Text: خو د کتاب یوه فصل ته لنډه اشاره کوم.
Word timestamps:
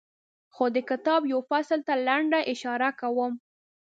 خو 0.53 0.65
د 0.75 0.77
کتاب 0.89 1.21
یوه 1.31 1.43
فصل 1.49 1.79
ته 1.87 1.93
لنډه 2.07 2.39
اشاره 2.53 2.89
کوم. 2.99 3.33